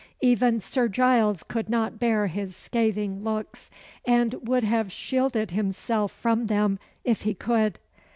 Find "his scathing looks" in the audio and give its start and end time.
2.25-3.69